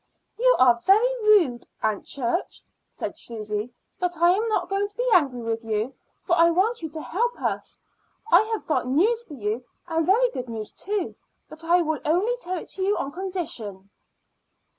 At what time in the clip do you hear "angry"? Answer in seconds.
5.13-5.43